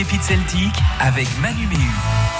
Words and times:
pépites 0.00 0.22
celtiques 0.22 0.80
avec 0.98 1.26
Manu 1.42 1.66
Méhu. 1.66 1.90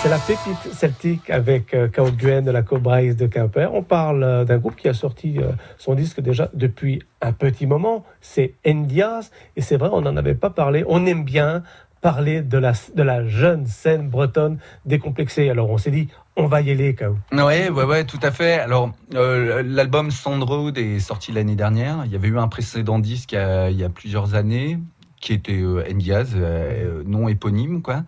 C'est 0.00 0.08
la 0.08 0.16
pépite 0.16 0.72
celtique 0.72 1.28
avec 1.28 1.74
euh, 1.74 1.88
Cao 1.88 2.10
Guen 2.10 2.42
de 2.42 2.50
la 2.50 2.62
Cobraise 2.62 3.18
de 3.18 3.26
Quimper. 3.26 3.74
On 3.74 3.82
parle 3.82 4.22
euh, 4.22 4.44
d'un 4.46 4.56
groupe 4.56 4.76
qui 4.76 4.88
a 4.88 4.94
sorti 4.94 5.36
euh, 5.36 5.52
son 5.76 5.94
disque 5.94 6.22
déjà 6.22 6.48
depuis 6.54 7.02
un 7.20 7.32
petit 7.32 7.66
moment. 7.66 8.06
C'est 8.22 8.54
Endias. 8.66 9.30
Et 9.56 9.60
c'est 9.60 9.76
vrai, 9.76 9.90
on 9.92 10.00
n'en 10.00 10.16
avait 10.16 10.34
pas 10.34 10.48
parlé. 10.48 10.86
On 10.88 11.04
aime 11.04 11.22
bien 11.22 11.62
parler 12.00 12.40
de 12.40 12.56
la, 12.56 12.72
de 12.94 13.02
la 13.02 13.26
jeune 13.26 13.66
scène 13.66 14.08
bretonne 14.08 14.56
décomplexée. 14.86 15.50
Alors 15.50 15.68
on 15.68 15.76
s'est 15.76 15.90
dit, 15.90 16.08
on 16.36 16.46
va 16.46 16.62
y 16.62 16.70
aller, 16.70 16.94
Cao. 16.94 17.18
Ouais, 17.30 17.68
ouais, 17.68 17.84
ouais, 17.84 18.04
tout 18.04 18.20
à 18.22 18.30
fait. 18.30 18.58
Alors, 18.58 18.90
euh, 19.14 19.62
l'album 19.66 20.10
Sandroad 20.10 20.78
est 20.78 20.98
sorti 20.98 21.30
l'année 21.30 21.56
dernière. 21.56 22.04
Il 22.06 22.12
y 22.12 22.16
avait 22.16 22.28
eu 22.28 22.38
un 22.38 22.48
précédent 22.48 22.98
disque 22.98 23.32
il 23.32 23.34
y 23.34 23.38
a, 23.38 23.68
il 23.68 23.76
y 23.76 23.84
a 23.84 23.90
plusieurs 23.90 24.34
années 24.34 24.78
qui 25.20 25.32
était 25.32 25.60
euh, 25.60 25.84
Ndiaz, 25.92 26.30
euh, 26.34 27.02
non 27.06 27.28
éponyme, 27.28 27.82
quoi. 27.82 28.04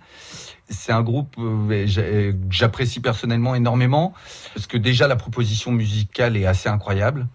C'est 0.69 0.93
un 0.93 1.03
groupe 1.03 1.35
euh, 1.39 1.87
que 1.87 2.37
j'apprécie 2.51 3.01
personnellement 3.01 3.55
énormément 3.55 4.15
parce 4.55 4.67
que 4.67 4.79
déjà 4.79 5.07
la 5.07 5.17
proposition 5.17 5.71
musicale 5.73 6.37
est 6.37 6.47
assez 6.47 6.69
incroyable. 6.69 7.27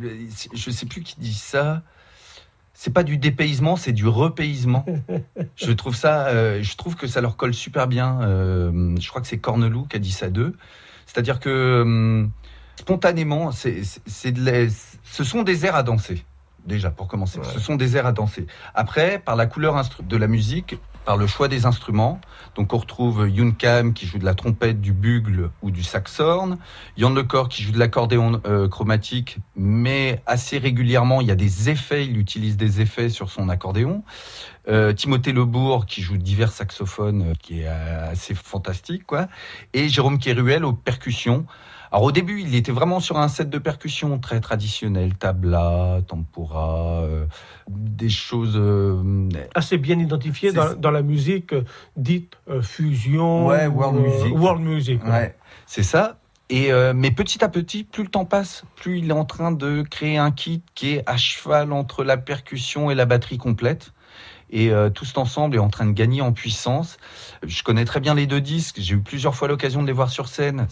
Je 0.00 0.70
sais 0.70 0.86
plus 0.86 1.02
qui 1.02 1.14
dit 1.20 1.34
ça. 1.34 1.82
C'est 2.72 2.92
pas 2.92 3.04
du 3.04 3.16
dépaysement, 3.18 3.76
c'est 3.76 3.92
du 3.92 4.08
repaysement. 4.08 4.84
je 5.56 5.70
trouve 5.70 5.94
ça, 5.94 6.26
euh, 6.26 6.60
je 6.62 6.76
trouve 6.76 6.96
que 6.96 7.06
ça 7.06 7.20
leur 7.20 7.36
colle 7.36 7.54
super 7.54 7.86
bien. 7.86 8.20
Euh, 8.22 8.96
je 9.00 9.08
crois 9.08 9.22
que 9.22 9.28
c'est 9.28 9.38
Cornelou 9.38 9.84
qui 9.84 9.96
a 9.96 10.00
dit 10.00 10.10
ça 10.10 10.28
d'eux. 10.28 10.56
C'est-à-dire 11.06 11.38
que 11.38 11.48
euh, 11.48 12.26
spontanément, 12.80 13.52
c'est, 13.52 13.82
c'est 14.06 14.32
de 14.32 14.44
la- 14.44 14.68
ce 15.04 15.22
sont 15.22 15.44
des 15.44 15.64
airs 15.64 15.76
à 15.76 15.84
danser. 15.84 16.24
Déjà, 16.64 16.90
pour 16.90 17.08
commencer. 17.08 17.38
Ouais. 17.38 17.44
Ce 17.52 17.60
sont 17.60 17.76
des 17.76 17.96
airs 17.96 18.06
à 18.06 18.12
danser. 18.12 18.46
Après, 18.74 19.18
par 19.18 19.36
la 19.36 19.46
couleur 19.46 19.82
de 20.02 20.16
la 20.16 20.26
musique, 20.26 20.76
par 21.04 21.16
le 21.16 21.26
choix 21.26 21.48
des 21.48 21.66
instruments, 21.66 22.20
donc 22.54 22.72
on 22.72 22.78
retrouve 22.78 23.28
Yoon 23.28 23.52
Kam 23.52 23.92
qui 23.94 24.06
joue 24.06 24.18
de 24.18 24.24
la 24.24 24.34
trompette, 24.34 24.80
du 24.80 24.92
bugle 24.92 25.50
ou 25.62 25.70
du 25.70 25.82
saxhorn, 25.82 26.58
Yann 26.96 27.14
Lecor 27.14 27.48
qui 27.48 27.62
joue 27.62 27.72
de 27.72 27.78
l'accordéon 27.78 28.40
euh, 28.46 28.68
chromatique, 28.68 29.38
mais 29.56 30.22
assez 30.26 30.58
régulièrement, 30.58 31.20
il 31.20 31.26
y 31.28 31.30
a 31.30 31.36
des 31.36 31.70
effets, 31.70 32.06
il 32.06 32.18
utilise 32.18 32.56
des 32.56 32.80
effets 32.80 33.08
sur 33.08 33.30
son 33.30 33.48
accordéon. 33.48 34.02
Euh, 34.68 34.92
Timothée 34.94 35.32
Lebourg 35.32 35.84
qui 35.84 36.00
joue 36.00 36.16
divers 36.16 36.50
saxophones, 36.52 37.22
euh, 37.22 37.34
qui 37.38 37.60
est 37.60 37.68
euh, 37.68 38.10
assez 38.10 38.34
fantastique, 38.34 39.04
quoi. 39.04 39.28
Et 39.74 39.88
Jérôme 39.88 40.18
Kéruel 40.18 40.64
aux 40.64 40.72
percussions. 40.72 41.44
Alors 41.92 42.04
au 42.06 42.12
début, 42.12 42.40
il 42.40 42.56
était 42.56 42.72
vraiment 42.72 42.98
sur 42.98 43.18
un 43.18 43.28
set 43.28 43.48
de 43.50 43.58
percussions 43.58 44.18
très 44.18 44.40
traditionnel, 44.40 45.14
tabla, 45.14 46.00
tempura, 46.08 47.02
euh, 47.02 47.26
des 47.68 48.08
choses. 48.08 48.56
euh, 48.56 49.28
Assez 49.54 49.78
bien 49.78 49.96
identifié 50.00 50.50
C'est 50.50 50.56
dans, 50.56 50.74
dans 50.74 50.90
la 50.94 51.02
musique 51.02 51.52
euh, 51.52 51.64
dite 51.96 52.38
euh, 52.48 52.62
fusion. 52.62 53.46
Ouais, 53.46 53.66
world 53.66 53.98
euh, 53.98 54.00
music. 54.00 54.34
World 54.38 54.62
music. 54.62 55.04
ouais. 55.04 55.10
Ouais, 55.10 55.36
c'est 55.66 55.82
ça. 55.82 56.18
Et 56.50 56.72
euh, 56.72 56.92
mais 56.94 57.10
petit 57.10 57.42
à 57.42 57.48
petit, 57.48 57.84
plus 57.84 58.04
le 58.04 58.10
temps 58.10 58.26
passe, 58.26 58.64
plus 58.76 58.98
il 58.98 59.08
est 59.08 59.12
en 59.12 59.24
train 59.24 59.50
de 59.50 59.82
créer 59.82 60.18
un 60.18 60.30
kit 60.30 60.62
qui 60.74 60.90
est 60.94 61.02
à 61.06 61.16
cheval 61.16 61.72
entre 61.72 62.04
la 62.04 62.16
percussion 62.18 62.90
et 62.90 62.94
la 62.94 63.06
batterie 63.06 63.38
complète. 63.38 63.92
Et 64.50 64.70
euh, 64.70 64.90
tout 64.90 65.06
cet 65.06 65.16
ensemble 65.18 65.56
est 65.56 65.60
en 65.60 65.70
train 65.70 65.86
de 65.86 65.92
gagner 65.92 66.20
en 66.20 66.32
puissance. 66.32 66.98
Je 67.44 67.62
connais 67.62 67.86
très 67.86 67.98
bien 67.98 68.14
les 68.14 68.26
deux 68.26 68.42
disques. 68.42 68.76
J'ai 68.78 68.94
eu 68.94 69.00
plusieurs 69.00 69.34
fois 69.34 69.48
l'occasion 69.48 69.82
de 69.82 69.86
les 69.86 69.92
voir 69.92 70.10
sur 70.10 70.28
scène. 70.28 70.68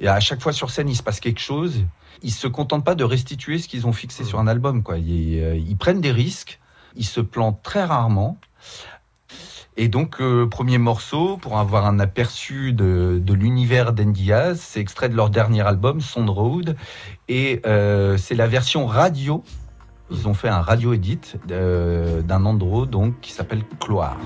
Et 0.00 0.06
à 0.06 0.20
chaque 0.20 0.40
fois 0.40 0.52
sur 0.52 0.70
scène, 0.70 0.88
il 0.88 0.96
se 0.96 1.02
passe 1.02 1.18
quelque 1.18 1.40
chose. 1.40 1.84
Ils 2.22 2.30
se 2.32 2.46
contentent 2.46 2.84
pas 2.84 2.94
de 2.94 3.04
restituer 3.04 3.58
ce 3.58 3.66
qu'ils 3.66 3.86
ont 3.88 3.92
fixé 3.92 4.22
sur 4.22 4.38
un 4.38 4.46
album. 4.46 4.84
Quoi. 4.84 4.98
Ils, 4.98 5.62
ils 5.68 5.76
prennent 5.76 6.00
des 6.00 6.12
risques. 6.12 6.60
Ils 6.94 7.04
se 7.04 7.20
plantent 7.20 7.62
très 7.62 7.84
rarement. 7.84 8.38
Et 9.80 9.86
donc, 9.86 10.16
euh, 10.20 10.44
premier 10.48 10.76
morceau, 10.76 11.36
pour 11.36 11.56
avoir 11.56 11.86
un 11.86 12.00
aperçu 12.00 12.72
de, 12.72 13.20
de 13.22 13.32
l'univers 13.32 13.92
d'Endiaz, 13.92 14.58
c'est 14.60 14.80
extrait 14.80 15.08
de 15.08 15.14
leur 15.14 15.30
dernier 15.30 15.64
album, 15.64 16.00
Sound 16.00 16.28
Road, 16.28 16.76
et 17.28 17.62
euh, 17.64 18.16
c'est 18.16 18.34
la 18.34 18.48
version 18.48 18.86
radio. 18.86 19.44
Ils 20.10 20.26
ont 20.26 20.34
fait 20.34 20.48
un 20.48 20.62
radio 20.62 20.94
edit 20.94 21.20
euh, 21.52 22.22
d'un 22.22 22.44
andro 22.44 22.86
donc 22.86 23.20
qui 23.20 23.30
s'appelle 23.30 23.62
Cloire. 23.78 24.16